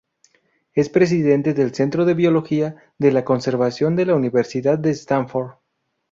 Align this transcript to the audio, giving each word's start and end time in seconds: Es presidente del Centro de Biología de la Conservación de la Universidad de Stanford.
Es 0.73 0.89
presidente 0.89 1.53
del 1.53 1.75
Centro 1.75 2.05
de 2.05 2.15
Biología 2.15 2.75
de 2.97 3.11
la 3.11 3.23
Conservación 3.23 3.95
de 3.95 4.07
la 4.07 4.15
Universidad 4.15 4.79
de 4.79 4.89
Stanford. 4.89 5.51